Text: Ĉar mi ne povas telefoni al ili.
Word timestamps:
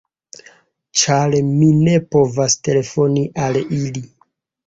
Ĉar 1.01 1.35
mi 1.49 1.67
ne 1.81 1.93
povas 2.15 2.57
telefoni 2.69 3.27
al 3.49 3.59
ili. 3.81 4.05